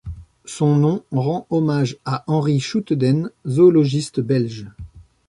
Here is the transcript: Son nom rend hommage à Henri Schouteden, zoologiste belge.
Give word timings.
Son 0.45 0.77
nom 0.77 1.03
rend 1.11 1.45
hommage 1.51 1.97
à 2.05 2.23
Henri 2.25 2.59
Schouteden, 2.59 3.29
zoologiste 3.47 4.19
belge. 4.19 4.65